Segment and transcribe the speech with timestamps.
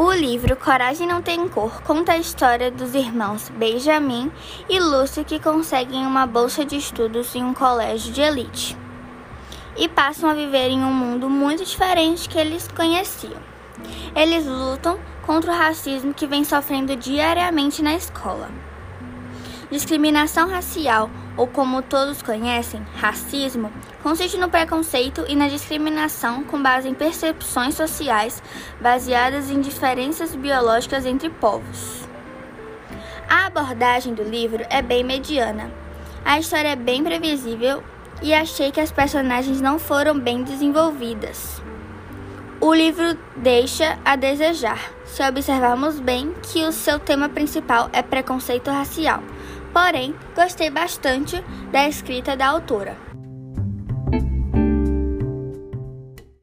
[0.00, 4.30] O livro Coragem Não Tem Cor conta a história dos irmãos Benjamin
[4.68, 8.76] e Lúcia que conseguem uma bolsa de estudos em um colégio de elite
[9.76, 13.42] e passam a viver em um mundo muito diferente que eles conheciam.
[14.14, 18.48] Eles lutam contra o racismo que vem sofrendo diariamente na escola.
[19.70, 23.70] Discriminação racial, ou como todos conhecem, racismo,
[24.02, 28.42] consiste no preconceito e na discriminação com base em percepções sociais
[28.80, 32.08] baseadas em diferenças biológicas entre povos.
[33.28, 35.70] A abordagem do livro é bem mediana.
[36.24, 37.82] A história é bem previsível
[38.22, 41.60] e achei que as personagens não foram bem desenvolvidas.
[42.58, 48.70] O livro deixa a desejar, se observarmos bem que o seu tema principal é preconceito
[48.70, 49.22] racial.
[49.72, 53.07] Porém, gostei bastante da escrita da autora.